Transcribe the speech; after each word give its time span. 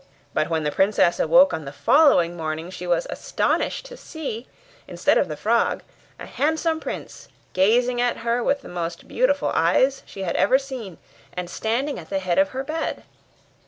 But 0.33 0.49
when 0.49 0.63
the 0.63 0.71
princess 0.71 1.19
awoke 1.19 1.53
on 1.53 1.65
the 1.65 1.71
following 1.71 2.35
morning 2.35 2.71
she 2.71 2.87
was 2.87 3.05
astonished 3.11 3.85
to 3.85 3.95
see, 3.95 4.47
instead 4.87 5.15
of 5.19 5.27
the 5.27 5.37
frog, 5.37 5.83
a 6.19 6.25
handsome 6.25 6.79
prince, 6.79 7.27
gazing 7.53 8.01
on 8.01 8.15
her 8.15 8.41
with 8.43 8.61
the 8.61 8.67
most 8.67 9.07
beautiful 9.07 9.51
eyes 9.53 10.01
she 10.07 10.23
had 10.23 10.35
ever 10.37 10.57
seen, 10.57 10.97
and 11.33 11.51
standing 11.51 11.99
at 11.99 12.09
the 12.09 12.17
head 12.17 12.39
of 12.39 12.49
her 12.49 12.63
bed. 12.63 13.03